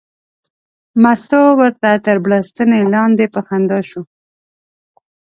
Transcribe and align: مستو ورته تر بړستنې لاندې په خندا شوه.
مستو 1.01 1.41
ورته 1.59 1.89
تر 2.05 2.17
بړستنې 2.25 2.81
لاندې 2.93 3.25
په 3.33 3.39
خندا 3.47 3.79
شوه. 3.89 4.03